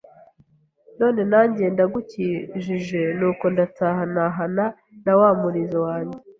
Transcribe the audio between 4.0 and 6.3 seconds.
ntahana na wa murizo wanjye